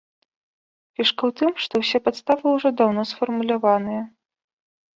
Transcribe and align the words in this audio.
Фішка 0.97 1.21
ў 1.31 1.35
тым, 1.41 1.51
што 1.67 1.73
ўсе 1.83 2.01
падставы 2.09 2.45
ўжо 2.55 2.73
даўно 2.81 3.07
сфармуляваныя. 3.13 4.01